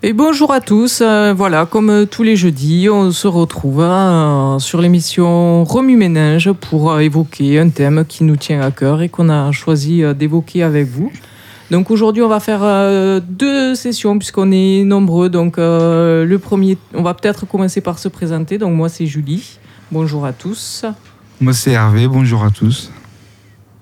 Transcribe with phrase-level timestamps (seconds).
[0.00, 1.00] Et bonjour à tous.
[1.02, 6.52] Euh, voilà, comme euh, tous les jeudis, on se retrouve euh, sur l'émission Remue Ménage
[6.52, 10.86] pour évoquer un thème qui nous tient à cœur et qu'on a choisi d'évoquer avec
[10.86, 11.10] vous.
[11.72, 15.28] Donc aujourd'hui, on va faire deux sessions puisqu'on est nombreux.
[15.28, 18.56] Donc le premier, on va peut-être commencer par se présenter.
[18.56, 19.58] Donc moi, c'est Julie.
[19.90, 20.84] Bonjour à tous.
[21.40, 22.06] Moi, c'est Hervé.
[22.06, 22.90] Bonjour à tous.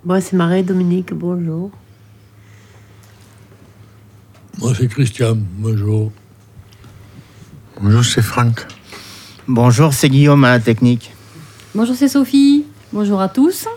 [0.04, 1.12] Moi, c'est Marie Dominique.
[1.12, 1.70] Bonjour.
[4.58, 5.36] Moi, c'est Christian.
[5.58, 6.10] Bonjour.
[7.78, 8.66] Bonjour, c'est Franck.
[9.46, 11.12] Bonjour, c'est Guillaume à la technique.
[11.74, 12.64] Bonjour, c'est Sophie.
[12.90, 13.68] Bonjour à tous.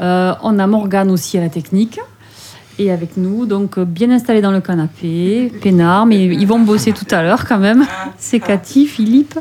[0.00, 2.00] Euh, on a Morgane aussi à la technique.
[2.80, 7.06] Et avec nous, donc bien installé dans le canapé, peinard, mais ils vont bosser tout
[7.12, 7.86] à l'heure quand même.
[8.18, 9.38] C'est Cathy, Philippe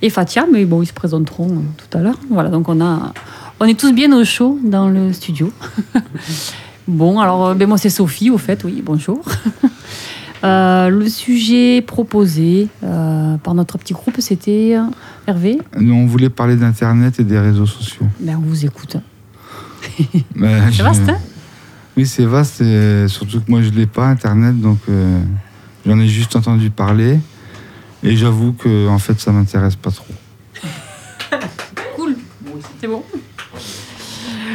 [0.00, 2.18] et Fatia, mais bon, ils se présenteront euh, tout à l'heure.
[2.30, 3.12] Voilà, donc on, a,
[3.60, 5.52] on est tous bien au chaud dans le studio.
[6.88, 9.22] bon, alors, euh, ben moi c'est Sophie, au fait, oui, bonjour.
[10.44, 14.82] Euh, le sujet proposé euh, par notre petit groupe, c'était euh,
[15.26, 15.58] Hervé.
[15.80, 18.06] Nous, on voulait parler d'Internet et des réseaux sociaux.
[18.20, 18.98] Ben, on vous écoute.
[20.36, 21.18] Ben, c'est vaste, hein?
[21.96, 24.78] Oui, c'est vaste, et surtout que moi, je ne l'ai pas, Internet, donc
[25.86, 27.20] j'en ai juste entendu parler.
[28.02, 30.12] Et j'avoue que, en fait, ça ne m'intéresse pas trop.
[31.96, 32.16] cool,
[32.80, 33.04] c'est bon.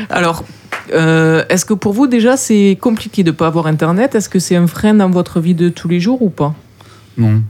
[0.10, 0.44] Alors,
[0.94, 4.16] euh, est-ce que pour vous déjà c'est compliqué de ne pas avoir Internet?
[4.16, 6.54] Est-ce que c'est un frein dans votre vie de tous les jours ou pas?
[7.18, 7.42] Non.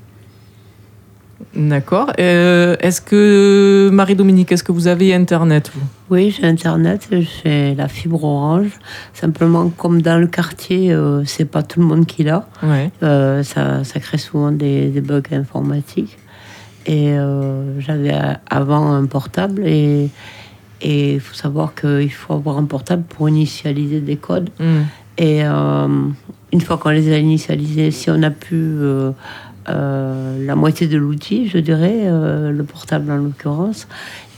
[1.55, 2.11] D'accord.
[2.19, 5.81] Euh, est-ce que Marie-Dominique, est-ce que vous avez Internet vous?
[6.09, 8.71] Oui, j'ai Internet, j'ai la fibre orange.
[9.13, 12.47] Simplement, comme dans le quartier, euh, c'est pas tout le monde qui l'a.
[12.61, 12.91] Ouais.
[13.01, 16.17] ça, ça, crée souvent des, des bugs informatiques.
[16.85, 17.13] Et
[17.79, 18.15] j'avais
[18.49, 20.09] avant un portable et
[20.81, 24.49] et il faut savoir qu'il faut avoir un portable pour initialiser des codes.
[24.59, 24.81] Mm.
[25.17, 25.87] Et euh,
[26.53, 29.11] une fois qu'on les a initialisés, si on a pu euh,
[29.67, 33.87] euh, la moitié de l'outil, je dirais, le portable en l'occurrence,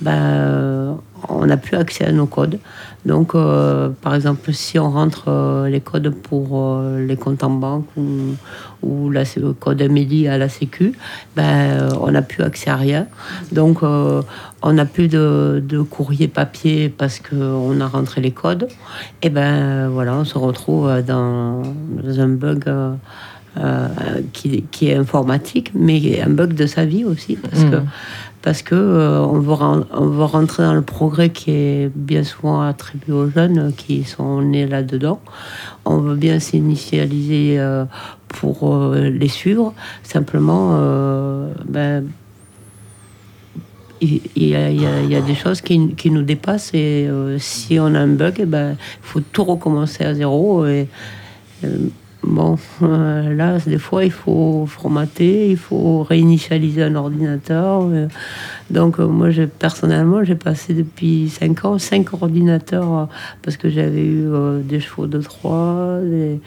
[0.02, 0.98] ben,
[1.30, 2.60] on n'a plus accès à nos codes.
[3.06, 8.36] Donc, par exemple, si on rentre les codes pour les comptes en banque ou,
[8.84, 10.94] ou le code Amélie à la Sécu,
[11.36, 13.08] ben, on n'a plus accès à rien.
[13.52, 13.82] Donc,
[14.64, 18.68] on n'a plus de, courrier papier parce qu'on a rentré les codes,
[19.22, 21.64] et ben voilà, on se retrouve dans,
[22.18, 22.94] un bug euh,
[23.58, 23.88] euh,
[24.34, 27.86] qui, est informatique, mais un bug de sa vie aussi, parce que, hmm.
[28.42, 32.62] Parce que euh, on, veut, on veut rentrer dans le progrès qui est bien souvent
[32.62, 35.20] attribué aux jeunes qui sont nés là-dedans.
[35.86, 37.60] On veut bien s'initialiser
[38.28, 40.78] pour les suivre, simplement,
[41.66, 42.06] ben,
[44.02, 48.08] il y, a, il, des choses qui, nous dépassent et euh, si on a un
[48.08, 50.66] bug, il eh ben, faut tout recommencer à zéro.
[50.66, 50.88] Et,
[51.64, 51.88] euh,
[52.32, 57.88] bon, euh, là, des fois, il faut formater, il faut réinitialiser un ordinateur.
[58.70, 63.10] donc, moi, personnellement, j'ai passé depuis 5 ans 5 ordinateurs
[63.44, 64.28] parce que j'avais eu
[64.64, 66.40] des chevaux de 3, des,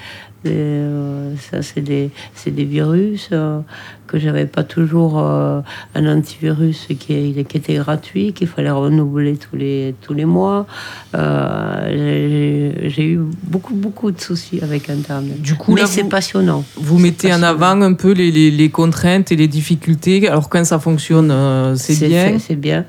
[0.47, 2.11] euh, ça, c'est des,
[2.47, 3.61] des, virus euh,
[4.07, 5.61] que j'avais pas toujours euh,
[5.95, 10.67] un antivirus qui, qui était gratuit, qu'il fallait renouveler tous les, tous les mois.
[11.15, 15.41] J'ai eu beaucoup, beaucoup de soucis avec Internet.
[15.41, 16.65] Du coup, Mais c'est passionnant.
[16.77, 20.29] Vous mettez en avant un peu les, les, les, contraintes et les difficultés.
[20.29, 22.39] Alors, quand ça fonctionne, c'est bien.
[22.39, 22.85] C'est bien.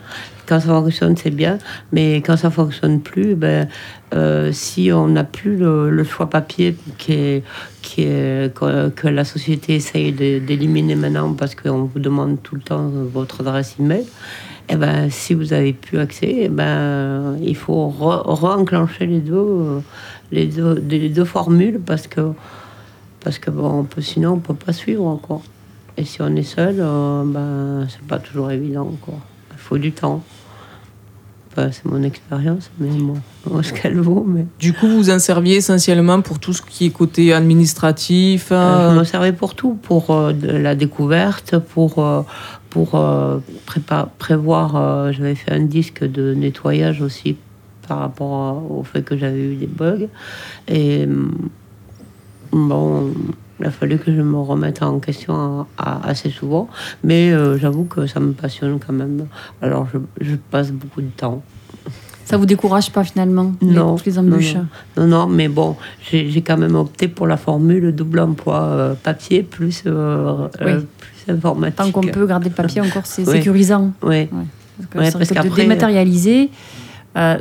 [0.47, 1.57] Quand ça fonctionne, c'est bien,
[1.91, 3.67] mais quand ça fonctionne plus, ben,
[4.13, 7.43] euh, si on n'a plus le, choix papier qui est,
[8.53, 13.75] que, la société essaye d'éliminer maintenant parce qu'on vous demande tout le temps votre adresse
[13.79, 14.05] email,
[14.69, 19.81] eh ben, si vous n'avez plus accès, eh ben, il faut re-enclencher les deux,
[20.31, 22.31] les deux, les deux formules parce que,
[23.23, 25.43] parce que bon, on peut, sinon on ne peut pas suivre encore.
[25.97, 28.91] Et si on est seul, euh, ben, c'est pas toujours évident.
[29.07, 30.23] Il faut du temps
[31.71, 32.89] c'est mon expérience, mais
[33.45, 34.25] bon, ce qu'elle vaut.
[34.27, 34.45] Mais...
[34.59, 38.93] Du coup, vous en serviez essentiellement pour tout ce qui est côté administratif euh, Je
[38.93, 42.05] euh, m'en servais pour tout, pour euh, la découverte, pour,
[42.69, 43.09] pour
[44.17, 45.13] prévoir.
[45.13, 47.37] J'avais fait un disque de nettoyage aussi
[47.87, 50.07] par rapport au fait que j'avais eu des bugs.
[50.67, 51.07] Et
[52.51, 53.13] bon,
[53.59, 56.67] il a fallu que je me remette en question assez souvent,
[57.03, 59.27] mais euh, j'avoue que ça me passionne quand même.
[59.61, 59.87] Alors
[60.19, 61.41] je, passe beaucoup de temps.
[62.25, 64.55] Ça vous décourage pas finalement non, les, embûches?
[64.97, 65.75] non, non, mais bon,
[66.11, 70.87] j'ai quand même opté pour la formule double emploi euh, papier plus, euh, plus
[71.31, 71.75] informatique.
[71.75, 73.91] Tant qu'on peut garder le papier encore, c'est sécurisant.
[74.01, 74.27] Oui.
[74.91, 76.49] Parce, que de dématérialiser.
[77.17, 77.37] Euh,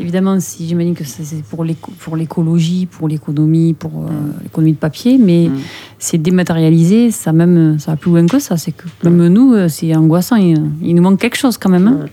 [0.00, 4.08] évidemment, si j'imagine que c'est pour l'éco- pour l'écologie, pour l'économie, pour euh,
[4.42, 5.58] l'économie de papier, mais Mm.
[5.98, 8.56] c'est dématérialisé, ça même ça va plus loin que ça.
[8.56, 10.36] C'est que même nous, euh, c'est angoissant.
[10.36, 11.86] Il, il nous manque quelque chose quand même.
[11.88, 12.06] hein.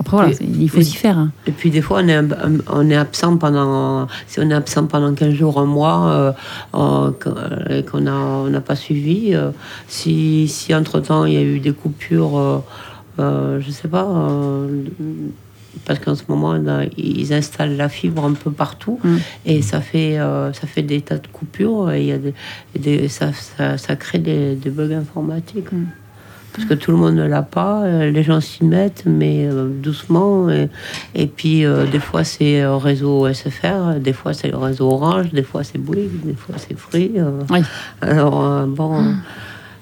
[0.00, 1.18] Après voilà, il faut s'y faire.
[1.18, 1.32] hein.
[1.46, 2.20] Et puis des fois, on est,
[2.72, 6.34] on absent pendant, si on est absent pendant 15 jours, un mois,
[6.76, 7.10] euh,
[7.68, 9.34] et qu'on n'a on n'a pas suivi,
[9.88, 12.62] si, si entre-temps il y a eu des coupures,
[13.18, 14.06] je sais pas,
[15.84, 19.16] parce qu'en ce moment, là, ils installent la fibre un peu partout, Mm.
[19.46, 22.34] et ça fait, euh, ça fait des tas de coupures, et y a des,
[22.78, 25.70] des- ça, ça, ça crée des, des bugs informatiques.
[25.72, 25.86] Mm.
[26.54, 29.68] Parce que tout le monde ne l'a pas, euh, les gens s'y mettent, mais euh,
[29.68, 30.48] doucement.
[30.50, 30.68] Et,
[31.14, 35.30] et puis, euh, des fois, c'est euh, réseau SFR, des fois, c'est le réseau Orange,
[35.30, 37.12] des fois, c'est Bouygues, des fois, c'est Free.
[37.50, 37.60] Oui.
[38.00, 39.12] Alors, bon, c'est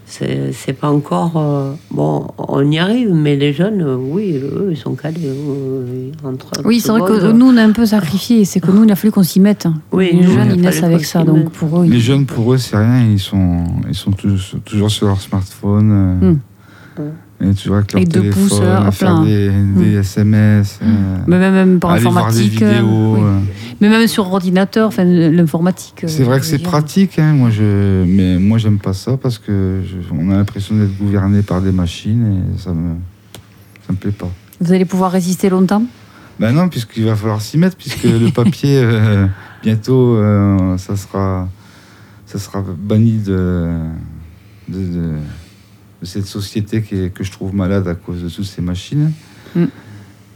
[0.08, 1.32] c'est pas encore.
[1.36, 5.20] euh, bon, on y arrive, mais les jeunes, euh, oui, eux, ils sont calés.
[5.24, 7.38] euh, entre Oui, c'est vrai que secondes.
[7.38, 8.44] nous, on a un peu sacrifié.
[8.44, 9.66] C'est que nous, il a fallu qu'on s'y mette.
[9.92, 11.24] Oui, les nous, jeunes, ils naissent avec ça.
[11.24, 13.04] Donc pour eux, Les ils- jeunes, pour eux, c'est rien.
[13.10, 15.90] Ils sont, ils sont toujours, toujours sur leur smartphone.
[16.22, 16.38] euh, Mm.
[17.38, 19.50] Et toujours avec leur Avec deux téléphone, pouces, hop faire des,
[19.98, 20.78] SMS.
[20.82, 20.86] euh,
[21.26, 23.14] mais même, même par aller voir des euh, vidéos.
[23.16, 23.20] oui.
[23.22, 23.38] euh.
[23.80, 26.04] Mais même sur ordinateur, enfin, l'informatique.
[26.06, 27.34] C'est vrai que c'est pratique, hein.
[27.34, 31.42] moi je, mais moi j'aime pas ça parce que je- on a l'impression d'être gouverné
[31.42, 32.94] par des machines et ça me,
[33.86, 34.30] ça me plaît pas.
[34.62, 35.82] Vous allez pouvoir résister longtemps?
[36.40, 39.26] Ben non, puisqu'il va falloir s'y mettre, puisque le papier euh,
[39.62, 40.18] bientôt
[40.78, 41.46] ça sera,
[42.24, 43.68] ça sera banni de,
[44.70, 45.12] de, de-
[46.00, 49.12] de cette société qui est- que je trouve malade à cause de toutes ces machines.
[49.54, 49.64] Mm.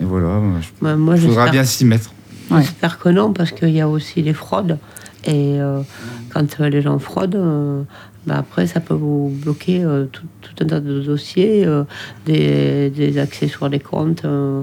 [0.01, 0.41] Et voilà,
[0.81, 2.13] il Ouais, moi, faudra bien s'y mettre.
[2.51, 2.63] Ouais.
[2.63, 4.79] J'espère que non, parce qu'il y a aussi les fraudes.
[5.25, 5.83] Et euh,
[6.33, 7.83] quand euh, les gens fraudent, euh,
[8.27, 11.85] bah, après, ça peut vous bloquer euh, tout, tout un tas de dossiers, euh,
[12.25, 14.63] des, des accès sur les comptes euh,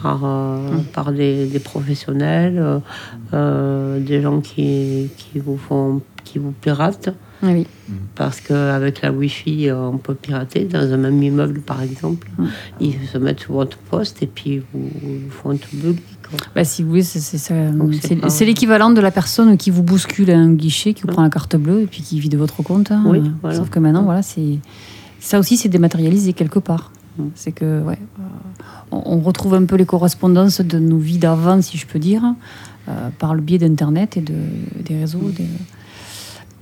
[0.00, 0.58] par, euh,
[0.92, 2.78] par des, des professionnels, euh,
[3.34, 7.10] euh, des gens qui, qui vous font qui vous piratent.
[7.42, 7.66] Ah Oui.
[8.14, 10.64] Parce qu'avec la Wi-Fi, euh, on peut pirater.
[10.64, 12.44] Dans un même immeuble, par exemple, Mm.
[12.80, 16.00] ils se mettent sur votre poste et puis vous, vous font tout bugger.
[16.54, 20.92] Bah, si vous voulez, c'est- l'équivalent de la personne qui vous bouscule à un guichet,
[20.94, 22.90] qui vous prend la carte bleue et puis qui vide votre compte.
[22.90, 23.04] hein.
[23.06, 23.56] Oui, voilà.
[23.56, 24.58] Sauf que maintenant, voilà, c'est
[25.20, 26.90] ça aussi, c'est dématérialisé quelque part.
[27.18, 27.22] Mm.
[27.36, 28.22] C'est que, ouais, euh,
[28.90, 32.22] on, retrouve un peu les correspondances de nos vies d'avant, si je peux dire,
[32.88, 34.34] euh, par le biais d'Internet et de,
[34.84, 35.30] des réseaux.
[35.36, 35.44] Des-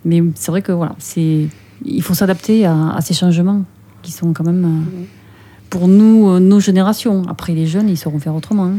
[0.05, 1.47] Mais c'est vrai que voilà, c'est
[1.85, 3.63] il faut s'adapter à, à ces changements
[4.03, 4.65] qui sont quand même.
[4.65, 5.05] Euh,
[5.71, 7.23] pour nous, euh, nos générations.
[7.27, 8.67] Après, les jeunes, ils sauront faire autrement.
[8.67, 8.79] hein.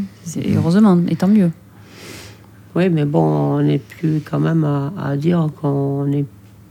[0.55, 1.51] Heureusement, et tant mieux.
[2.73, 3.19] Oui, mais bon,
[3.57, 6.23] on n'est plus quand même à, à dire qu'on n'est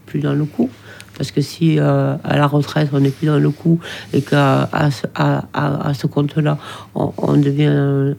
[0.07, 0.71] plus dans le coup.
[1.17, 3.79] Parce que si euh, à la retraite, on n'est plus dans le coup
[4.13, 6.59] et qu'à à, ce- à, à- à ce compte-là,
[6.95, 8.15] on, on devient euh,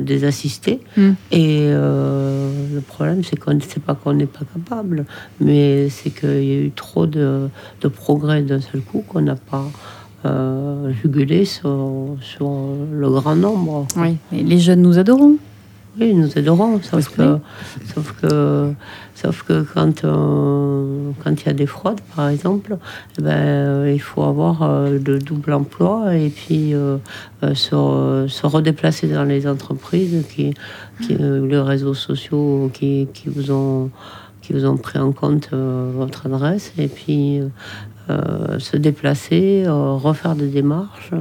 [0.00, 0.80] des assistés.
[0.96, 1.10] Mm.
[1.30, 5.04] Et euh, le problème, c'est qu'on ne sait pas qu'on n'est pas capable,
[5.40, 7.48] mais c'est qu'il y a eu trop de,
[7.80, 9.64] de progrès d'un seul coup qu'on n'a pas
[11.02, 12.48] jugulé sur, sur
[12.92, 13.86] le grand nombre.
[13.96, 14.16] Oui.
[14.32, 15.36] Et les jeunes nous adorons.
[16.00, 17.36] Oui, nous aiderons, sauf que,
[17.94, 18.72] sauf que,
[19.22, 22.76] sauf que quand euh, quand il y a des fraudes, par exemple,
[23.18, 26.98] eh ben, euh, il faut avoir euh, le double emploi et puis euh,
[27.54, 30.54] se, se redéplacer dans les entreprises, qui,
[31.00, 33.90] qui, les réseaux sociaux qui, qui vous ont
[34.40, 37.40] qui vous ont pris en compte votre adresse et puis
[38.08, 41.12] se déplacer, refaire des démarches.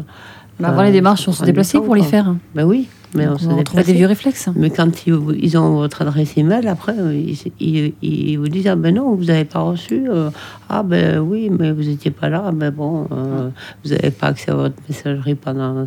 [0.60, 2.34] Bah, avant les démarches, on se déplaçait pour les faire.
[2.56, 3.92] Ben oui, mais on on déplaçait.
[3.92, 4.48] des vieux réflexes.
[4.56, 8.76] Mais quand ils, ils ont votre adresse email, après, ils, ils- ils vous disent Ah
[8.76, 10.04] ben non, vous n'avez pas reçu.
[10.10, 10.30] euh,
[10.70, 12.52] ah ben oui, mais vous n'étiez pas là.
[12.54, 13.50] Ben bon, euh,
[13.84, 15.84] vous n'avez pas accès à votre messagerie pendant,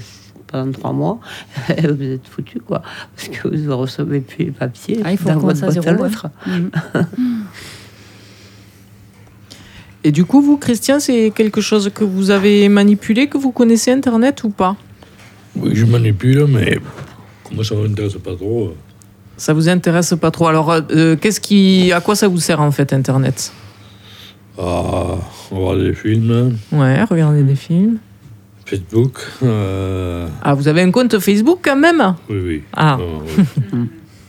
[0.47, 1.21] pendant trois mois.
[1.69, 2.83] vous êtes foutu, quoi.
[3.17, 5.95] Parce que vous ne recevez plus les papiers Ah, il faut dans votre recommencer à
[5.95, 6.49] boîte à.
[6.51, 6.71] Mhm.
[10.07, 13.91] Et du coup, vous, Christian, c'est quelque chose que vous avez manipulé, que vous connaissez
[13.91, 14.77] Internet ou pas?
[15.57, 16.79] Oui, je manipule, mais
[17.49, 18.69] comme ça ne m'intéresse pas trop.
[18.69, 18.75] euh,
[19.37, 20.47] Ça vous intéresse pas trop.
[20.49, 23.53] Alors, euh, qu'est-ce qui, à quoi ça vous sert en fait Internet?
[24.59, 25.17] À
[25.51, 27.99] voir des films, Ouais, regarder des films.
[28.65, 29.19] Facebook.
[29.43, 32.15] euh, Ah, vous avez un compte Facebook quand même?
[32.31, 32.63] Oui, oui.
[32.73, 32.97] Ah.
[33.01, 33.19] Euh,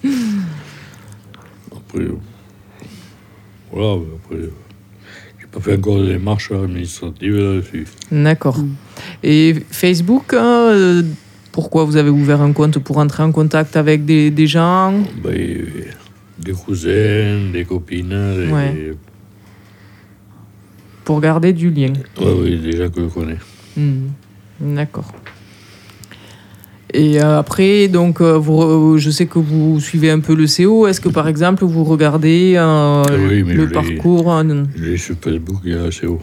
[0.03, 0.11] oui.
[1.75, 2.17] après, euh,
[3.71, 4.53] voilà, après, euh,
[5.39, 7.87] j'ai pas fait encore des démarches administratives là-dessus.
[8.11, 8.57] D'accord.
[9.23, 11.03] Et Facebook, euh,
[11.55, 14.93] pourquoi vous avez ouvert un compte pour entrer en contact avec des, des gens
[15.23, 15.65] Ben, euh,
[16.37, 18.51] des cousins, des copines, des...
[18.51, 18.93] Ouais.
[21.05, 23.37] Pour garder du lien oui, des gens que je connais.
[23.77, 24.07] Hmm,
[24.59, 25.13] D'accord.
[26.93, 30.87] Et euh, après, donc, euh, vous, je sais que vous suivez un peu le CO.
[30.87, 35.15] Est-ce que, par exemple, vous regardez euh, Oui, mais le je parcours euh, J'ai sur
[35.21, 36.19] Facebook, il y a assez haut.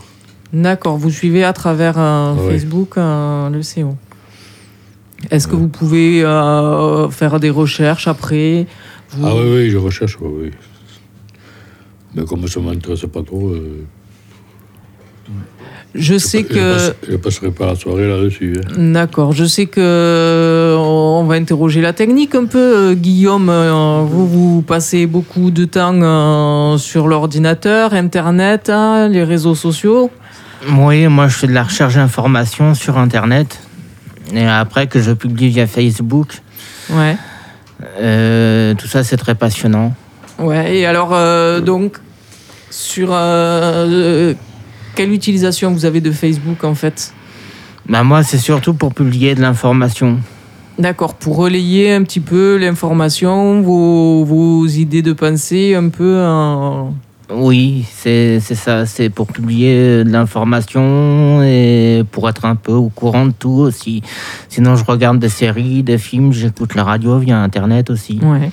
[0.53, 2.53] D'accord, vous suivez à travers euh, Ouais.
[2.53, 3.97] Facebook euh, le CO.
[5.31, 8.67] Est-ce que vous pouvez euh, faire des recherches après?
[9.11, 10.51] Vous- Ah oui, oui, je recherche, oui, oui.
[12.15, 13.85] Mais comme ça ne m'intéresse pas trop, euh,
[15.95, 16.73] Je je, sais je que.
[16.75, 18.59] passe- je passerai pas la soirée là-dessus.
[18.59, 18.93] hein.
[18.93, 22.95] D'accord, je sais que euh, on va interroger la technique un peu.
[22.95, 23.51] Guillaume,
[24.07, 30.11] vous, vous passez beaucoup de temps sur l'ordinateur, Internet, hein, les réseaux sociaux.
[30.79, 33.59] Oui, moi je fais de la recherche d'informations sur Internet.
[34.33, 36.41] Et après que je publie via Facebook.
[36.91, 37.17] Ouais.
[37.99, 39.95] Euh, tout ça c'est très passionnant.
[40.39, 41.99] Ouais, et alors, euh, donc,
[42.71, 44.35] sur euh,
[44.95, 47.13] quelle utilisation vous avez de Facebook en fait?
[47.89, 50.19] Bah, moi c'est surtout pour publier de l'information.
[50.79, 56.95] D'accord, pour relayer un petit peu l'information, vos, vos idées de pensée un peu en...
[57.31, 62.89] Oui, c'est c'est ça, c'est pour publier de l'information et pour être un peu au
[62.89, 64.03] courant de tout aussi.
[64.49, 68.19] Sinon je regarde des séries, des films, j'écoute la radio via Internet aussi.
[68.23, 68.51] Ouais.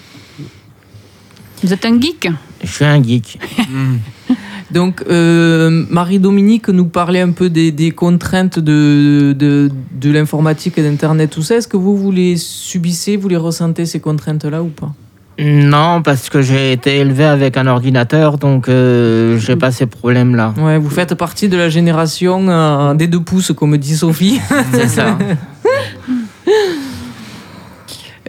[1.63, 2.29] Vous êtes un geek
[2.63, 3.39] Je suis un geek.
[4.71, 10.83] Donc, euh, Marie-Dominique nous parlait un peu des, des contraintes de, de, de l'informatique et
[10.83, 11.55] d'Internet, tout ça.
[11.55, 14.93] Est-ce que vous, vous les subissez, vous les ressentez, ces contraintes-là ou pas?
[15.39, 20.53] Non, parce que j'ai été élevé avec un ordinateur, donc euh, j'ai pas ces problèmes-là.
[20.57, 24.41] Ouais, vous faites partie de la génération euh, des deux pouces, comme dit Sophie.
[24.73, 25.17] C'est ça.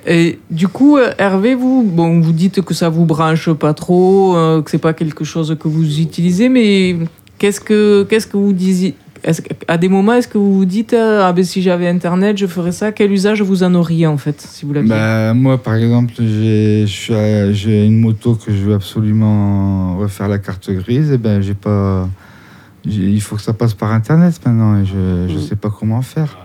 [0.06, 4.36] Et du coup, euh, Hervé, vous, bon, vous dites que ça vous branche pas trop,
[4.36, 6.96] euh, que c'est pas quelque chose que vous utilisez, mais
[7.38, 10.92] qu'est-ce que, qu'est-ce que vous disiez est-ce À des moments, est-ce que vous vous dites,
[10.94, 12.92] euh, ah ben si j'avais Internet, je ferais ça?
[12.92, 14.90] Quel usage vous en auriez en fait, si vous l'aviez?
[14.90, 20.70] Bah, moi, par exemple, j'ai j'ai une moto que je veux absolument refaire la carte
[20.70, 21.12] grise.
[21.12, 22.08] Et ben, j'ai pas.
[22.86, 26.02] j'ai- Il faut que ça passe par Internet maintenant et je ne sais pas comment
[26.02, 26.38] faire.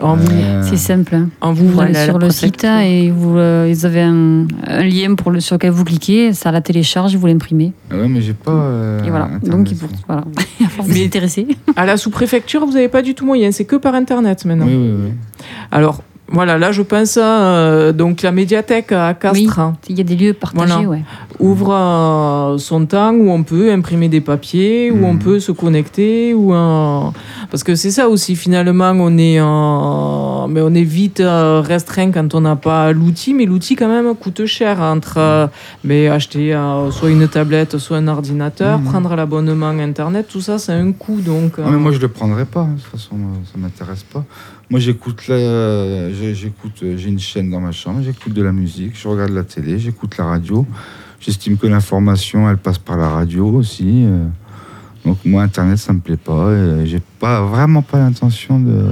[0.00, 1.14] En vous, Euh, C'est simple.
[1.14, 1.28] hein.
[1.40, 2.80] en Vous vous, allez Voilà, sur le site protection.
[2.80, 6.52] et vous, euh, vous avez un, un lien pour le, sur lequel vous cliquez, ça
[6.52, 7.72] la télécharge, vous l'imprimez.
[7.90, 8.50] Ouais, mais j'ai pas.
[8.52, 9.24] euh, et voilà.
[9.26, 9.50] Internet.
[9.50, 10.24] Donc, il faut, voilà.
[10.78, 11.46] Vous Mais- intéresser.
[11.76, 14.66] à la sous-préfecture, vous n'avez pas du tout moyen, c'est que par Internet maintenant.
[14.66, 15.12] Oui, oui, oui.
[15.70, 19.58] Alors, voilà, là je pense à euh, donc la médiathèque à Castres.
[19.60, 19.76] hein.
[19.88, 20.88] Il y a des lieux partagés, Voilà.
[20.88, 21.02] ouais.
[21.38, 25.18] ouvre euh, son temps où on peut imprimer des papiers, où on Mhm.
[25.20, 26.52] peut se connecter, où
[27.50, 29.38] parce que c'est ça aussi finalement on est
[30.48, 34.14] mais on est vite euh, restreint quand on n'a pas l'outil, mais l'outil quand même
[34.14, 35.46] coûte cher entre euh,
[35.84, 38.84] mais acheter euh, soit une tablette, soit un ordinateur, Mhm.
[38.84, 41.58] prendre l'abonnement internet, tout ça c'est un coût donc.
[41.58, 42.60] Non, mais moi, je le prendrai pas.
[42.62, 42.74] hein.
[42.76, 44.24] De toute façon, ça m'intéresse pas.
[44.70, 48.50] Moi, j'écoute la- j'ai- j'écoute, euh, j'ai une chaîne dans ma chambre, j'écoute de la
[48.52, 50.66] musique, je regarde la télé, j'écoute la radio.
[51.20, 54.02] J'estime que l'information, elle passe par la radio aussi.
[54.04, 54.26] euh.
[55.04, 56.52] Donc moi, Internet, ça me plaît pas.
[56.52, 58.86] et J'ai pas vraiment pas l'intention de,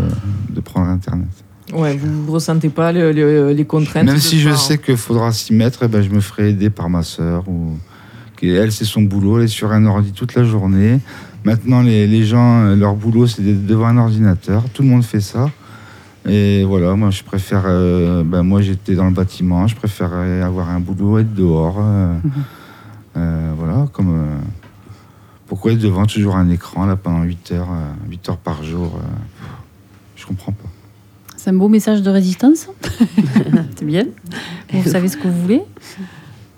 [0.50, 1.26] de prendre Internet.
[1.72, 4.04] Ouais, vous ne ressentez pas le- le- les contraintes.
[4.04, 6.88] Même si je sais qu'il faudra s'y mettre, eh ben, je me ferai aider par
[6.88, 7.48] ma sœur.
[7.48, 7.76] Ou...
[8.42, 11.00] Elle, c'est son boulot, elle est sur un ordi toute la journée.
[11.44, 14.62] Maintenant, les, les gens, euh, leur boulot, c'est d'être devant un ordinateur.
[14.74, 15.50] Tout le monde fait ça.
[16.26, 17.62] Et voilà, moi, je préfère.
[17.66, 21.76] euh, ben, moi, j'étais dans le bâtiment, je préférais avoir un boulot, être dehors.
[21.80, 22.16] euh,
[23.16, 24.10] euh, voilà, comme.
[24.10, 24.38] euh,
[25.46, 28.92] pourquoi être devant toujours un écran là pendant 8 heures, euh, 8 heures par jour
[28.96, 29.06] euh,
[30.16, 30.68] Je comprends pas.
[31.36, 32.68] C'est un beau message de résistance.
[33.76, 34.04] c'est bien.
[34.72, 35.60] Vous savez ce que vous voulez.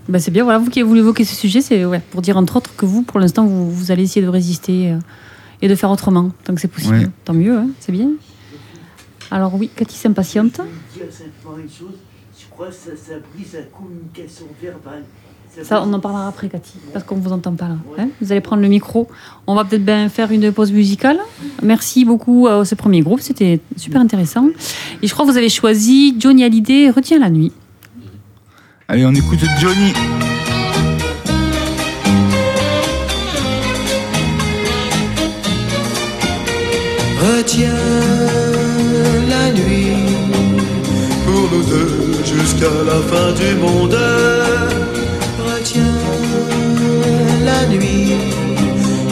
[0.09, 2.57] Ben, c'est bien, voilà, vous qui voulez évoquer ce sujet, c'est ouais, pour dire entre
[2.57, 4.99] autres que vous, pour l'instant, vous, vous allez essayer de résister euh,
[5.61, 6.95] et de faire autrement, tant que c'est possible.
[6.95, 7.09] Ouais.
[7.25, 8.11] Tant mieux, hein, c'est bien.
[9.31, 10.61] Alors oui, Cathy s'impatiente.
[10.95, 11.97] Je veux dire simplement une chose,
[12.39, 15.05] je crois que ça, ça brise la communication verbale.
[15.63, 17.77] Ça, on en parlera après, Cathy, parce qu'on ne vous entend pas là.
[17.99, 18.09] hein.
[18.21, 19.09] vous allez prendre le micro.
[19.47, 21.19] On va peut-être bien faire une pause musicale.
[21.63, 24.49] Merci beaucoup à ce premier groupe, c'était super intéressant.
[25.03, 27.53] Et je crois que vous avez choisi Johnny Hallyday, Retiens la nuit.
[28.89, 29.93] Allez, on écoute Johnny.
[37.21, 38.46] Retiens
[41.57, 43.99] nous deux jusqu'à la fin du monde.
[45.47, 45.83] Retiens
[47.45, 48.15] la nuit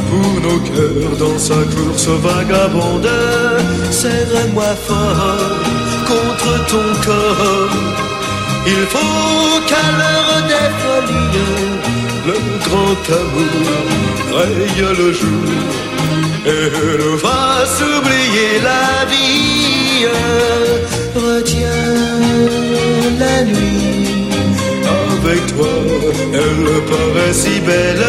[0.09, 3.11] pour nos cœurs dans sa course vagabonde.
[3.91, 5.59] Serre-moi fort
[6.11, 7.77] contre ton corps.
[8.67, 11.45] Il faut qu'à l'heure des folies,
[12.29, 13.67] le grand amour
[14.37, 15.49] raye le jour
[16.47, 20.64] et nous fasse oublier la vie
[21.25, 21.91] retiens
[23.19, 24.29] la nuit.
[25.13, 25.75] Avec toi,
[26.43, 28.07] elle paraît si belle.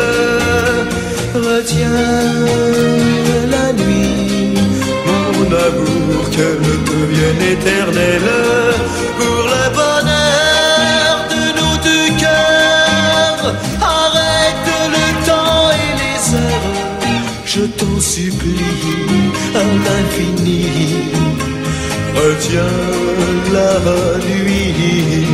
[1.34, 2.12] Retiens
[3.56, 4.54] la nuit,
[5.08, 8.34] mon amour, qu'elle devienne éternelle
[9.18, 13.48] pour le bonheur de nos deux cœurs.
[14.00, 16.78] Arrête le temps et les heures,
[17.46, 18.72] je t'en supplie
[19.56, 20.75] à l'infini.
[22.26, 22.82] Retiens
[23.54, 23.72] la
[24.26, 25.28] nuit.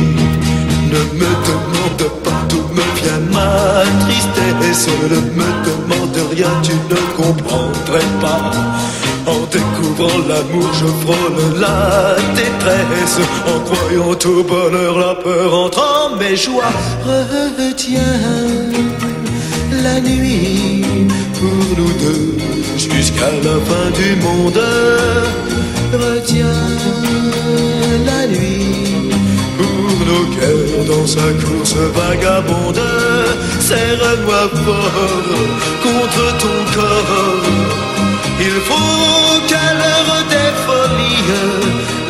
[0.92, 4.88] Ne me demande pas d'où me vient ma tristesse.
[5.10, 8.50] Ne me demande rien, tu ne comprendrais pas.
[9.26, 13.20] En découvrant l'amour, je frôle la détresse.
[13.52, 16.74] En croyant au bonheur, la peur entre en mes joies.
[17.06, 18.20] Retiens
[19.82, 20.84] la nuit
[21.38, 22.36] pour nous deux
[22.76, 24.60] jusqu'à la fin du monde.
[30.86, 32.80] Dans sa course vagabonde.
[33.60, 35.08] Serre-moi fort
[35.82, 37.44] contre ton corps.
[38.40, 41.24] Il faut qu'à l'heure des folies,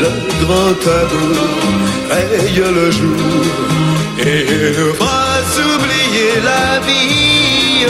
[0.03, 0.11] le
[0.43, 1.73] grand amour
[2.11, 3.73] raye le jour
[4.19, 4.45] et
[4.79, 7.87] nous fasse oublier la vie.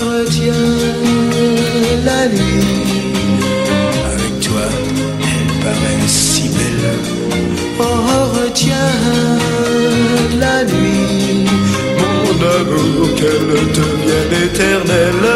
[0.00, 0.52] Retiens
[2.04, 2.64] la nuit.
[4.12, 4.66] Avec toi,
[5.22, 6.98] elle paraît si belle.
[7.78, 7.84] Oh,
[8.34, 9.39] retiens
[12.70, 15.28] Amour, qu'elle devienne éternelle.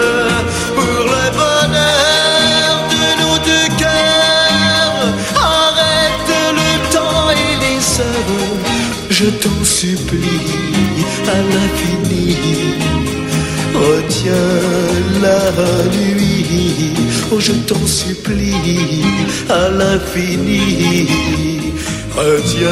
[0.75, 5.03] Pour le bonheur de nos deux cœurs.
[5.37, 8.55] Arrête le temps et les heures.
[9.11, 12.37] Je t'en supplie à l'infini.
[13.75, 14.33] Retiens
[15.23, 15.41] la
[15.97, 16.95] nuit,
[17.33, 19.03] oh je t'en supplie
[19.51, 21.09] à l'infini.
[22.17, 22.71] Retiens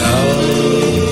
[0.00, 0.16] la
[1.00, 1.05] nuit.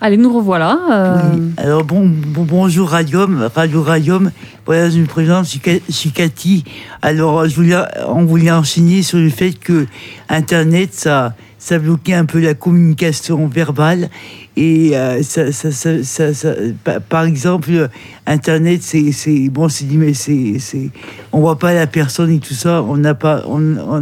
[0.00, 0.78] Allez, nous revoilà.
[0.90, 1.16] euh.
[1.58, 4.32] Alors bon, bon- bonjour Radium, Radio Radium.
[4.66, 6.64] Voilà, je me présente, je suis Cathy.
[7.02, 7.76] Alors je voulais,
[8.08, 9.86] on voulait enseigner sur le fait que
[10.28, 14.10] Internet, ça, ça bloquait un peu la communication verbale.
[14.56, 17.86] Et euh, ça, ça, ça, ça- ça- pa- par exemple, euh,
[18.26, 19.12] Internet, c'est,
[19.48, 20.58] bon, c'est dit, mais c'est,
[21.30, 24.00] on voit pas la personne et tout ça, on n'a pas, on, on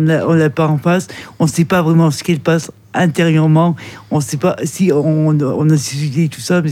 [0.49, 1.07] pas en face,
[1.39, 3.77] on sait pas vraiment ce qu'elle passe intérieurement,
[4.11, 5.77] on sait pas si on, on a
[6.25, 6.71] et tout ça, mais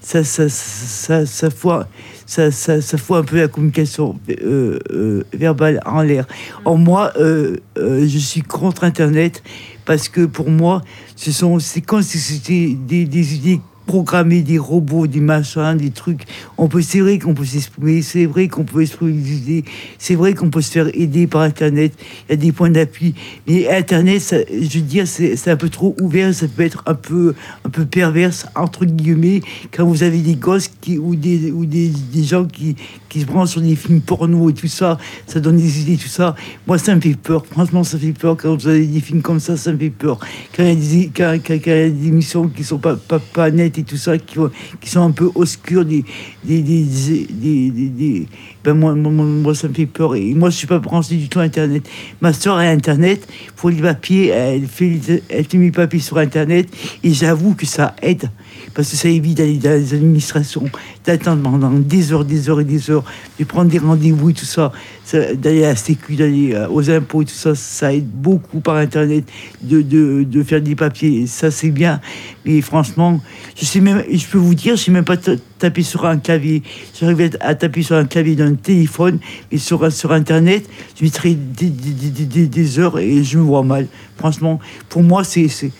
[0.00, 1.84] ça, ça, ça, ça, fout, ça, ça,
[2.30, 6.26] ça fout un peu la communication euh, euh, verbale en l'air.
[6.64, 9.42] En moi, euh, je suis contre Internet
[9.84, 10.82] parce que pour moi,
[11.16, 13.60] ce sont, c'est si c'était des, des idées
[13.90, 16.22] programmer des robots, des machins, des trucs.
[16.56, 19.64] On peut, c'est vrai qu'on peut s'exprimer, c'est vrai qu'on peut exprimer des idées,
[19.98, 21.92] c'est vrai qu'on peut se faire aider par Internet.
[22.28, 23.16] Il y a des points d'appui.
[23.48, 27.34] Mais Internet, je veux dire, c'est un peu trop ouvert, ça peut être un peu,
[27.64, 29.40] un peu perverse, entre guillemets,
[29.72, 32.76] quand vous avez des gosses qui, ou des, ou des, des gens qui,
[33.08, 36.06] qui se branchent sur des films porno et tout ça, ça donne des idées, tout
[36.06, 36.36] ça.
[36.68, 37.44] Moi, ça me fait peur.
[37.44, 38.36] Franchement, ça fait peur.
[38.36, 40.20] Quand vous avez des films comme ça, ça me fait peur.
[40.56, 43.18] Quand il y a des, quand il y a des émissions qui sont pas, pas,
[43.18, 44.38] pas nettes tout ça, qui,
[44.80, 46.04] qui sont un peu obscures, des,
[46.44, 48.26] des, des, des,
[48.62, 50.14] ben moi, moi, ça me fait peur.
[50.14, 51.88] Et moi, je suis pas branché du tout Internet.
[52.20, 53.26] Ma soeur a Internet,
[53.60, 56.66] pour les papiers, elle fait, elle fait mes papiers sur Internet,
[57.04, 58.30] et j'avoue que ça aide.
[58.74, 60.64] Parce que ça évite d'aller dans les administrations,
[61.04, 63.04] d'attendre pendant des heures, des heures et des heures,
[63.38, 64.72] de prendre des rendez-vous et tout ça,
[65.12, 68.76] d'aller à la Sécu, d'aller euh, aux impôts et tout ça, ça aide beaucoup par
[68.76, 69.24] Internet
[69.60, 71.26] de, de, de faire des papiers.
[71.26, 72.00] Ça, c'est bien.
[72.46, 73.20] Mais franchement,
[73.56, 75.18] je sais même, je peux vous dire, je sais même pas
[75.60, 76.62] taper sur un clavier.
[76.98, 79.20] J'arrive à taper sur un clavier d'un téléphone,
[79.52, 80.68] mais sur, sur Internet,
[80.98, 83.86] je mettrai des, des, des- des- des heures et je me vois mal.
[84.18, 85.46] Franchement, pour moi, c'est.
[85.48, 85.70] c'est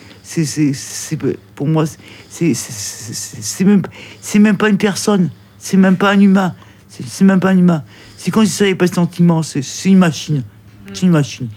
[1.57, 1.85] pour moi,
[2.31, 3.83] c'est, même,
[4.39, 6.55] même pas une personne, c'est même pas un humain,
[6.89, 7.83] c'est, même pas un humain.
[8.17, 10.43] C'est si ça n'avait pas de sentiments, c'est, une machine.
[10.93, 11.49] C'est une machine.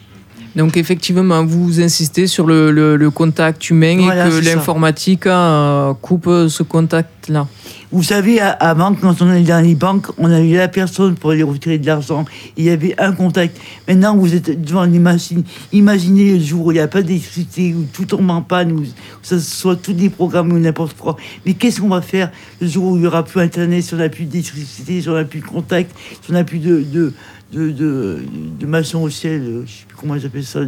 [0.56, 5.94] Donc effectivement, vous insistez sur le, le- le contact humain Voilà, et que l'informatique euh,
[5.96, 7.48] coupe ce contact-là.
[7.94, 11.44] Vous savez, avant, quand on allait dans les banques, on avait la personne pour aller
[11.44, 12.26] retirer de l'argent.
[12.58, 13.56] Il y avait un contact.
[13.88, 15.44] Maintenant, vous êtes devant les machines.
[15.72, 18.84] Imaginez le jour où il n'y a pas d'électricité, où tout tombe en panne, où
[19.22, 21.18] ce soit tous des programmes ou n'importe quoi.
[21.46, 23.98] Mais qu'est-ce qu'on va faire le jour où il n'y aura plus Internet, si on
[23.98, 27.14] n'a plus d'électricité, si on n'a plus de contact, si on n'a plus de, de,
[27.54, 28.24] de, de,
[28.60, 30.62] de au ciel, euh, je ne sais plus comment j'appelle ça,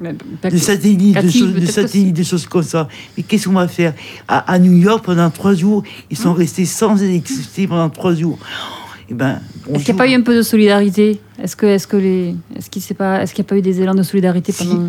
[0.00, 2.88] des satellites, des choses, des satellites, des choses comme ça.
[3.16, 3.94] Mais qu'est-ce qu'on va faire
[4.28, 8.38] à, à New York, pendant trois jours, ils sont restés sans électricité pendant trois jours.
[9.10, 9.40] eh ben,
[9.72, 11.20] Est-ce qu'il n'y a pas eu un peu de solidarité?
[11.42, 13.62] Est-ce que, est-ce que les, est-ce qu'il s'est pas, est-ce qu'il n'y a pas eu
[13.62, 14.64] des élans de solidarité Si.
[14.66, 14.82] pendant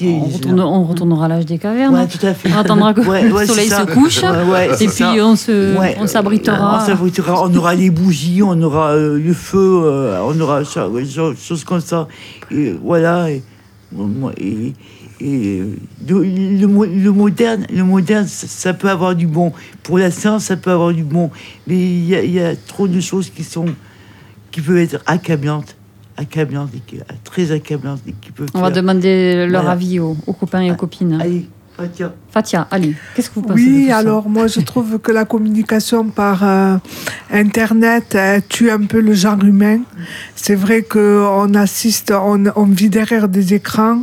[0.00, 1.94] on, des retourne- on retournera à l'âge des cavernes.
[1.94, 2.48] Ouais, tout à fait.
[2.54, 4.18] On attendra que Ouais, ouais, le soleil se couche.
[4.80, 5.12] Et puis ça.
[5.24, 6.84] on se, on s'abritera.
[7.42, 11.64] On aura les bougies, on aura euh, le feu, euh, on aura ça, ça- choses
[11.64, 12.06] comme ça.
[12.52, 13.30] Et voilà.
[13.30, 13.42] Et,
[14.38, 14.72] et-
[15.20, 15.74] et, euh,
[16.08, 16.22] le,
[16.60, 19.52] le mo- le moderne, le moderne, ça, ça peut avoir du bon.
[19.82, 21.30] Pour la science, ça peut avoir du bon.
[21.66, 23.66] Mais il y, a- il y a trop de choses qui sont,
[24.50, 25.76] qui peuvent être accablantes,
[26.16, 28.48] accablantes, et qui- très accablantes, et qui peuvent.
[28.54, 29.70] On va demander leur Voilà.
[29.72, 31.18] avis aux, aux copains et aux copines.
[31.20, 31.48] Allez,
[31.78, 32.12] Fatia.
[32.32, 35.12] Fatia, allez, qu'est-ce que vous pensez de Oui, tout ça alors moi je trouve que
[35.12, 36.76] la communication par euh,
[37.30, 39.78] Internet euh, tue un peu le genre humain.
[40.34, 44.02] C'est vrai qu'on assiste, on, on vit derrière des écrans.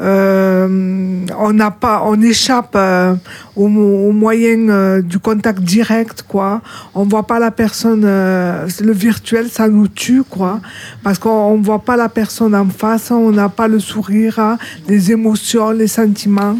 [0.00, 3.14] Euh, on n'a pas, on échappe euh,
[3.54, 6.62] au, mo- au moyen euh, du contact direct, quoi.
[6.94, 10.60] On voit pas la personne, le virtuel, ça nous tue, quoi,
[11.02, 14.58] parce qu'on on voit pas la personne en face, on n'a pas le sourire, hein,
[14.88, 16.56] les émotions, les sentiments,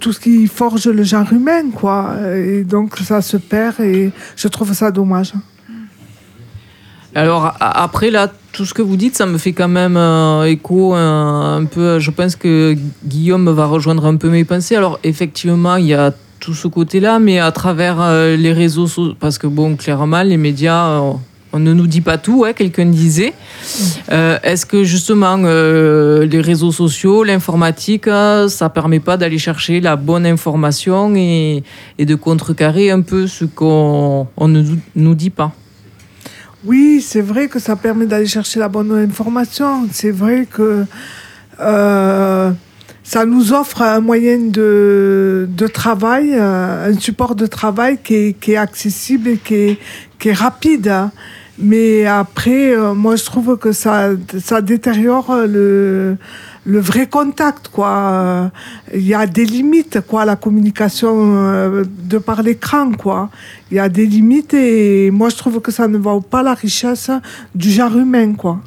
[0.00, 2.14] tout ce qui forge le genre humain, quoi.
[2.36, 5.32] Et donc ça se perd et je trouve ça dommage.
[7.14, 10.94] Alors après là, tout ce que vous dites, ça me fait quand même euh, écho
[10.94, 11.98] un, un peu.
[11.98, 14.76] Je pense que Guillaume va rejoindre un peu mes pensées.
[14.76, 19.14] Alors effectivement, il y a tout ce côté-là, mais à travers euh, les réseaux sociaux,
[19.20, 21.12] parce que bon, clairement, les médias, euh,
[21.52, 22.40] on ne nous dit pas tout.
[22.40, 23.34] Ouais, quelqu'un disait.
[24.10, 29.80] Euh, Est-ce que justement euh, les réseaux sociaux, l'informatique, euh, ça permet pas d'aller chercher
[29.80, 31.62] la bonne information et,
[31.98, 34.62] de contrecarrer un peu ce qu'on on ne
[34.94, 35.52] nous dit pas?
[36.64, 39.88] Oui, c'est vrai que ça permet d'aller chercher la bonne information.
[39.92, 40.84] C'est vrai que
[41.60, 42.50] euh,
[43.02, 48.32] ça nous offre un moyen de, de travail, euh, un support de travail qui est,
[48.38, 49.78] qui est accessible et qui est,
[50.18, 50.88] qui est rapide.
[50.88, 51.10] hein.
[51.58, 54.10] Mais après, euh, moi, je trouve que ça,
[54.42, 56.16] ça détériore le,
[56.64, 57.88] le vrai contact, quoi.
[57.88, 58.48] Euh,
[58.94, 63.30] Il y a des limites, quoi, la communication euh, de par l'écran, quoi.
[63.70, 66.54] Il y a des limites et moi, je trouve que ça ne vaut pas la
[66.54, 67.10] richesse
[67.54, 68.60] du genre humain, quoi.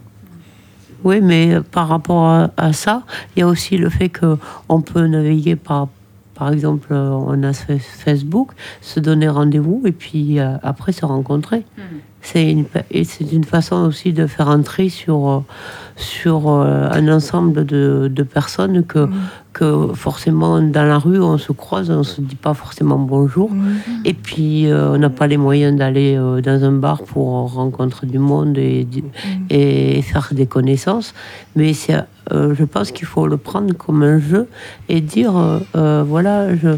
[1.03, 3.03] Oui, mais par rapport à, à ça,
[3.36, 5.89] il y a aussi le fait qu'on peut naviguer par,
[6.34, 8.51] par exemple, euh, on a ce Facebook,
[8.82, 11.65] se donner rendez-vous et puis euh, après se rencontrer.
[12.24, 12.66] C'est une,
[13.32, 15.40] une façon aussi de faire entrer sur, euh,
[15.98, 19.10] sur euh, un ensemble de, de personnes que,
[19.54, 23.52] que forcément dans la rue on se croise, on se dit pas forcément bonjour.
[24.04, 28.08] Et puis euh, on n'a pas les moyens d'aller euh, dans un bar pour rencontrer
[28.08, 28.88] du monde et,
[29.50, 31.13] et faire des connaissances.
[31.56, 31.98] Mais c'est,
[32.32, 34.48] euh, je pense qu'il faut le prendre comme un jeu
[34.89, 36.70] et dire euh, euh, voilà, je,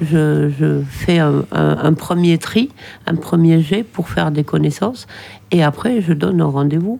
[0.00, 2.70] je, je fais un, un- un premier tri,
[3.06, 5.06] un premier jet pour faire des connaissances
[5.50, 6.98] et après je donne un rendez-vous.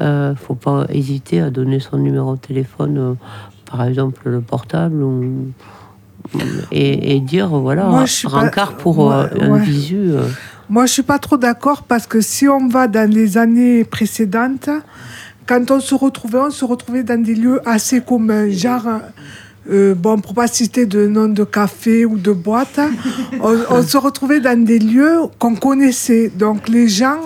[0.00, 3.16] Euh, faut pas hésiter à donner son numéro de téléphone,
[3.70, 5.52] par exemple le portable, ou-
[6.70, 9.60] et, et dire voilà, Moi, je suis pas- pour Ouais, euh, un ouais.
[9.60, 9.96] visu.
[10.10, 10.28] euh,
[10.68, 14.68] Moi, je suis pas trop d'accord parce que si on va dans les années précédentes,
[15.46, 18.86] quand on se retrouvait, on se retrouvait dans des lieux assez communs, genre,
[19.70, 22.78] euh, bon, pour pas citer de nom de café ou de boîte,
[23.40, 26.30] on, on se retrouvait dans des lieux qu'on connaissait.
[26.36, 27.16] Donc, les gens,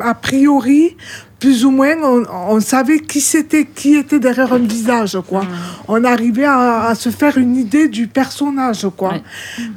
[0.00, 0.96] a priori,
[1.38, 5.42] plus ou moins, on, on savait qui c'était, qui était derrière un visage, quoi.
[5.88, 9.14] On arrivait à, à se faire une idée du personnage, quoi.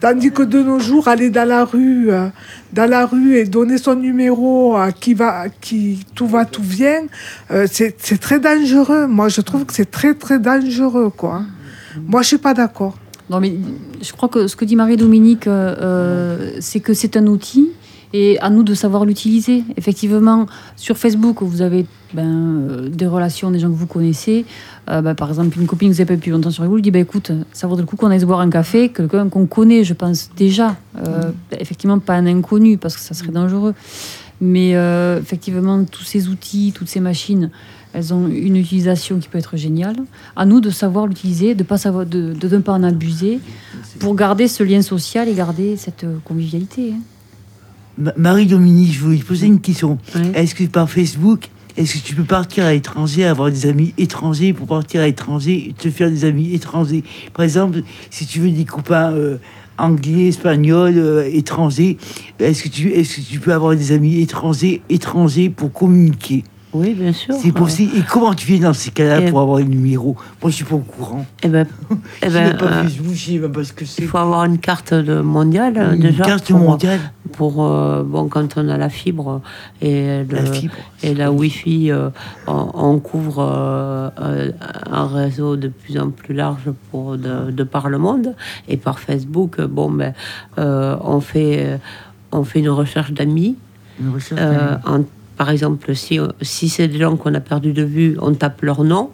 [0.01, 2.27] Tandis que de nos jours, aller dans la rue, euh,
[2.73, 7.03] dans la rue et donner son numéro à qui va, qui tout va, tout vient,
[7.51, 9.07] euh, c'est très dangereux.
[9.07, 11.43] Moi, je trouve que c'est très, très dangereux, quoi.
[12.07, 12.97] Moi, je suis pas d'accord.
[13.29, 13.55] Non, mais
[14.01, 17.69] je crois que ce que dit Marie-Dominique, euh, c'est que c'est un outil
[18.13, 19.63] et à nous de savoir l'utiliser.
[19.76, 20.45] Effectivement,
[20.76, 22.23] sur Facebook, vous avez ben,
[22.69, 24.45] euh, des relations, des gens que vous connaissez.
[24.89, 26.84] Euh, ben, par exemple, une copine que vous n'avez pas depuis longtemps sur Facebook, lui
[26.84, 29.47] dit ben, écoute, ça vaudrait le coup qu'on aille se boire un café, quelqu'un qu'on
[29.47, 30.78] connaît, je pense déjà.
[30.99, 33.73] Euh, Effectivement, pas un inconnu, parce que ça serait dangereux.
[34.41, 37.49] Mais euh, effectivement, tous ces outils, toutes ces machines,
[37.93, 39.95] elles ont une utilisation qui peut être géniale.
[40.36, 43.39] À nous de savoir l'utiliser, de pas savoir, de, de ne pas en abuser,
[43.99, 46.93] pour garder ce lien social et garder cette convivialité.
[46.93, 46.99] hein.
[47.97, 49.97] Ma- Marie-Dominique, je voulais te poser une question.
[50.34, 54.53] Est-ce que par Facebook, est-ce que tu peux partir à l'étranger, avoir des amis étrangers
[54.53, 57.03] pour partir à l'étranger te faire des amis étrangers?
[57.34, 59.38] Par exemple, si tu veux des copains euh,
[59.77, 61.97] anglais, espagnols, euh, étrangers,
[62.39, 66.43] est-ce que, tu, est que tu peux avoir des amis étrangers, étrangers pour communiquer?
[66.73, 67.36] Oui, bien sûr.
[67.39, 67.91] C'est possible.
[67.97, 70.15] Et comment tu viens dans ces cas-là pour avoir un numéro?
[70.41, 71.23] Moi, je suis pas au courant.
[71.43, 71.67] Eh ben,
[72.23, 74.01] eh Je ben, n'ai pas euh, Facebook, je sais même pas ce que c'est.
[74.01, 76.23] il faut avoir une carte de mondiale, Une déjà.
[76.23, 76.99] carte pour- mondiale?
[77.31, 79.41] pour euh, bon quand on a la fibre
[79.81, 80.75] et le, La fibre.
[81.01, 82.09] et la Wi-Fi, euh,
[82.45, 84.51] on, on couvre euh, euh,
[84.91, 88.36] un réseau de plus en plus large pour de, de par le monde
[88.67, 89.55] et par Facebook.
[89.59, 90.13] euh, Bon, ben,
[90.59, 91.77] euh, on fait euh,
[92.31, 93.55] on fait une recherche d'amis.
[93.99, 95.05] Une recherche Euh, d'amis.
[95.38, 98.84] Par exemple, si si c'est des gens qu'on a perdu de vue, on tape leur
[98.84, 99.10] nom.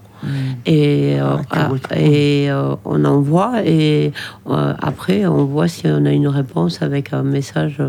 [0.66, 4.12] Et, euh, Ah, ah, et euh, on envoie et
[4.50, 7.82] euh, après on voit si on a une réponse avec un message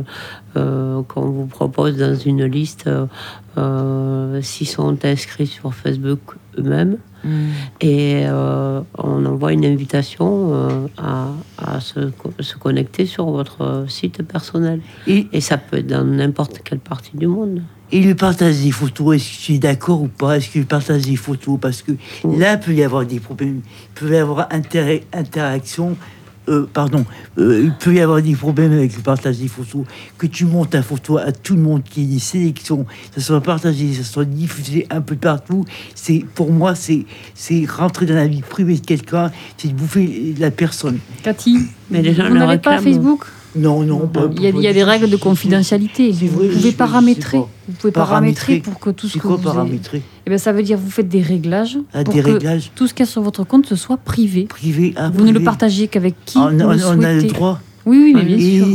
[0.55, 1.05] qu'on
[1.37, 2.89] vous propose dans une liste
[4.43, 6.21] s'ils sont inscrits sur Facebook
[6.57, 6.99] eux-mêmes
[7.81, 14.81] et euh, on envoie une invitation à, à se, se connecter sur votre site personnel
[15.09, 17.63] Et, et ça peut être dans n'importe quelle partie du monde.
[17.93, 20.37] Et le partage des photos, est-ce que tu es d'accord ou pas?
[20.37, 21.59] Est-ce que le partage des photos?
[21.61, 21.93] Parce que
[22.25, 23.61] là, il peut y avoir des problèmes.
[23.65, 25.97] Il peut y avoir intérêt, interaction.
[26.49, 27.05] euh, pardon,
[27.39, 29.85] euh, il peut y avoir des problèmes avec le partage des photos.
[30.19, 33.21] Que tu montes ta photo à tout le monde, qu'il y ait des sélections, ça
[33.21, 35.65] soit partagé, ça soit diffusé un peu partout.
[35.95, 40.35] C'est pour moi, c'est c'est rentrer dans la vie privée de quelqu'un, c'est de bouffer
[40.39, 40.99] la personne.
[41.23, 41.59] Cathy,
[41.91, 42.79] Mais les gens vous n'avez pas.
[42.79, 43.25] Facebook?
[43.57, 44.29] Non, non, pas.
[44.37, 46.13] il y, a, il y a des règles de confidentialité.
[46.13, 47.39] Vous vrai, pouvez paramétrer.
[47.39, 48.59] Vous pouvez Paramétrer.
[48.59, 50.83] paramétrer pour que tout ce que quoi vous paramétrer Eh ben, ça veut dire que
[50.83, 53.23] vous faites des réglages Ah, pour des que réglages tout ce qu'il y a sur
[53.23, 54.45] votre compte ce soit privé.
[54.45, 57.23] privés ah, vous ne le partagez qu'avec qui Ah, on, vous le on a le
[57.25, 57.61] droit.
[57.87, 58.67] Oui, oui, mais bien Et sûr.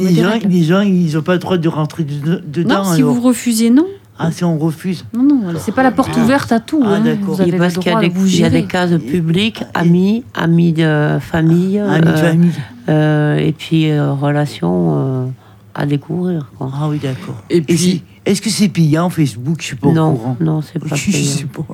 [0.00, 2.84] les, gens, les gens, ils n'ont pas le droit de rentrer de- dedans.
[2.84, 3.14] Non, si alors.
[3.14, 3.86] vous refusez, non.
[4.22, 5.04] Ah, si on refuse.
[5.14, 6.82] Non, non, c'est pas la porte ouverte à tout.
[6.84, 7.00] Ah, hein.
[7.00, 7.34] d'accord.
[7.36, 8.60] Vous avez Et parce le qu'il y, a des- de vous il y a gérer.
[8.62, 12.52] des cases publiques, amis, amis de famille, Amis de euh, famille.
[12.88, 15.26] euh, et puis euh, relations euh,
[15.74, 16.50] à découvrir.
[16.58, 16.70] quoi.
[16.74, 17.36] Ah oui, d'accord.
[17.48, 19.56] Et Et puis, si- est-ce que c'est payant Facebook?
[19.60, 20.36] Je suis pas au non, courant.
[20.40, 21.24] non, c'est pas Je payant.
[21.30, 21.64] sais pas.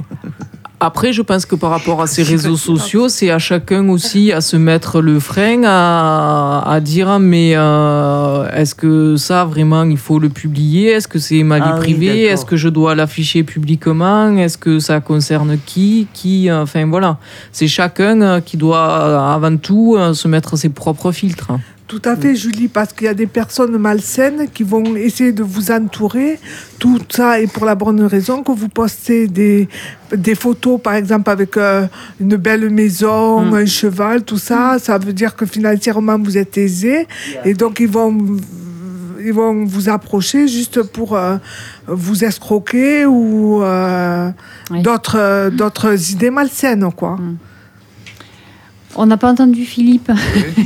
[0.78, 4.42] Après, je pense que par rapport à ces réseaux sociaux, c'est à chacun aussi à
[4.42, 10.18] se mettre le frein, à, à dire mais euh, est-ce que ça vraiment il faut
[10.18, 10.90] le publier?
[10.90, 12.24] Est-ce que c'est ma vie Ah privée?
[12.24, 14.36] Est-ce que je dois l'afficher publiquement?
[14.36, 16.08] Est-ce que ça concerne qui?
[16.12, 17.18] Qui euh, Enfin voilà,
[17.52, 21.52] c'est chacun euh, qui doit avant tout se mettre ses propres filtres.
[21.88, 25.44] Tout à fait, Julie, parce qu'il y a des personnes malsaines qui vont essayer de
[25.44, 26.40] vous entourer.
[26.80, 29.68] Tout ça est pour la bonne raison que vous postez des,
[30.12, 31.86] des photos, par exemple, avec euh,
[32.20, 33.54] une belle maison, Mm.
[33.54, 34.78] un cheval, tout ça.
[34.80, 37.06] Ça veut dire que financièrement, vous êtes aisé.
[37.44, 38.16] Et donc, ils vont,
[39.24, 41.36] ils vont vous approcher juste pour euh,
[41.86, 44.28] vous escroquer ou euh,
[44.72, 44.82] Oui.
[44.82, 47.16] d'autres, d'autres idées malsaines, quoi.
[48.98, 50.10] On n'a pas entendu Philippe.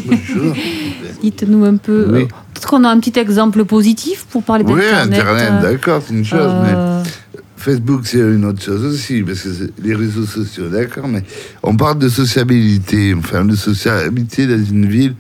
[0.07, 0.55] Bonjour.
[1.23, 2.07] Dites-nous un peu.
[2.11, 2.25] Oui.
[2.25, 5.21] Peut-être qu'on a un petit exemple positif pour parler Oui, d'Internet.
[5.21, 7.11] Internet, euh, d'accord, c'est une chose, euh, mais
[7.57, 11.25] Facebook, c'est une autre chose aussi, parce que les réseaux sociaux, d'accord, mais
[11.63, 15.15] on parle de sociabilité, enfin, de sociabilité dans une ville,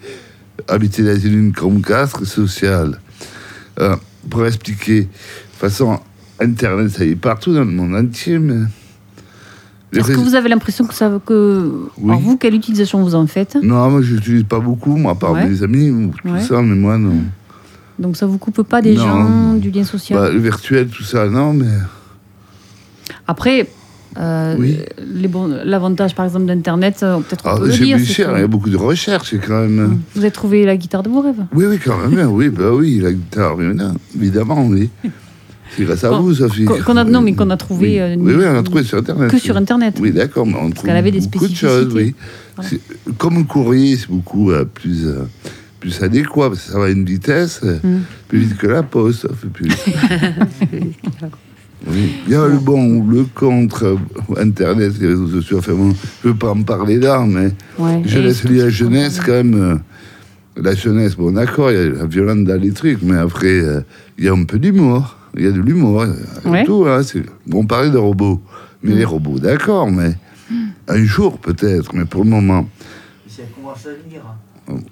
[0.68, 2.98] habiter dans une grande castre sociale.
[3.78, 3.96] Euh,
[4.28, 5.98] pour expliquer, de toute façon,
[6.38, 8.66] Internet, ça y est partout dans le monde entier, mais.
[9.92, 12.10] Est-ce que vous avez l'impression que ça que Oui.
[12.10, 13.56] Alors vous quelle utilisation vous en faites?
[13.62, 15.48] Non, moi, je n'utilise pas beaucoup, moi, à part Ouais.
[15.48, 16.40] mes amis ou tout Ouais.
[16.40, 17.14] ça, mais moi, non.
[17.98, 19.02] Donc ça vous coupe pas des Non.
[19.02, 20.18] gens, du lien social?
[20.18, 21.66] Bah, le virtuel, tout ça, non, mais.
[23.26, 23.68] Après,
[24.18, 24.78] euh, Oui.
[24.98, 28.30] les bons- l'avantage par exemple d'Internet, euh, peut-être on Ah, peut c'est plus c'est cher,
[28.36, 30.00] il y a beaucoup de recherches, c'est quand même.
[30.14, 31.44] Vous avez trouvé la guitare de vos rêves?
[31.54, 33.56] Oui, oui, quand même, oui, bah oui, la guitare,
[34.16, 34.88] évidemment, oui.
[35.76, 36.64] C'est grâce à vous, Sophie.
[36.64, 38.98] qu'on- a- non, mais qu'on a trouvé, Oui, euh, oui, oui, on a trouvé sur
[38.98, 39.30] Internet.
[39.30, 39.96] Que sur Internet.
[40.00, 42.14] Oui, d'accord, mais on trouve qu'elle avait des beaucoup de choses, oui.
[42.56, 42.70] Voilà.
[43.18, 45.22] Comme un courrier, c'est beaucoup euh, plus, euh,
[45.78, 47.98] plus adéquat, parce que ça va à une vitesse, Mm.
[48.28, 49.68] plus vite que la poste, plus.
[51.90, 52.12] Oui.
[52.26, 53.96] Il y a le bon ou le contre,
[54.36, 58.02] Internet, les réseaux sociaux, enfin bon, je ne veux pas en parler là, mais Ouais.
[58.04, 59.54] je laisse lier que la jeunesse quand même.
[59.54, 59.76] euh,
[60.62, 63.80] la jeunesse, bon d'accord, il y a la violence dans les trucs, mais après, euh,
[64.18, 65.16] il y a un peu d'humour.
[65.36, 66.02] Il y a de l'humour.
[66.02, 66.64] a Ouais.
[66.64, 68.40] Tout, hein, c'est- on parlait de robots.
[68.82, 68.98] Mais Mm.
[68.98, 70.14] les robots, d'accord, mais
[70.88, 72.66] un jour peut-être, mais pour le moment,
[73.28, 74.22] Ça commence à venir.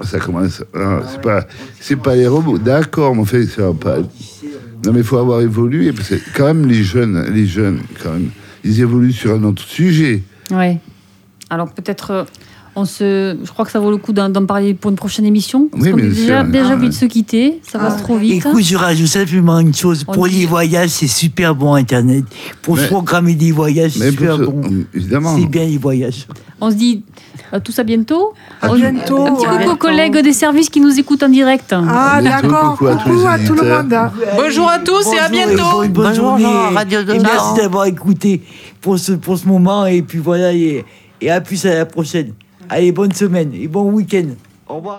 [0.04, 0.62] ça commence.
[0.74, 1.46] ah, c'est pas,
[1.80, 3.98] c'est pas les robots, d'accord, mais en fait, ça va pas.
[4.84, 8.12] Non, mais il faut avoir évolué, parce que quand même, les jeunes, les jeunes, quand
[8.12, 8.30] même,
[8.62, 10.22] ils évoluent sur un autre sujet.
[10.52, 10.78] Ouais.
[11.50, 12.24] Alors peut-être, euh,
[12.78, 15.68] on se, je crois que ça vaut le coup d'en parler pour une prochaine émission.
[15.70, 16.50] Parce Oui, qu'on bien est déjà, sûr.
[16.52, 17.60] déjà Ah, de se quitter.
[17.70, 17.86] Ça Ah.
[17.88, 18.44] passe trop vite.
[18.46, 20.04] Écoute, je rajoute simplement une chose.
[20.06, 22.24] On Pour dit- les voyages, c'est super bon Internet.
[22.62, 24.62] Pour Mais- se programmer des voyages, c'est super ce- bon.
[24.94, 25.36] évidemment.
[25.36, 26.26] C'est bien les voyages.
[26.60, 27.02] On se dit
[27.52, 28.32] à tous à bientôt.
[28.60, 31.72] À On- bientôt, Un petit coucou aux collègues des services qui nous écoutent en direct.
[31.72, 32.70] Ah, bientôt, d'accord.
[32.72, 33.82] coucou à tous Coucou les à tout le auditeurs.
[33.84, 33.92] monde.
[33.92, 34.12] hein.
[34.36, 35.56] Bonjour à tous et à bientôt.
[35.56, 36.44] bonne, bonne Bonjour, journée.
[36.44, 37.22] Jean, Radio Et 200.
[37.22, 38.42] merci d'avoir écouté
[38.80, 39.86] pour ce, pour ce moment.
[39.86, 40.84] Et puis voilà, et,
[41.20, 42.32] et à plus à la prochaine.
[42.70, 44.30] Allez, bonne semaine et bon week-end.
[44.68, 44.96] Au revoir.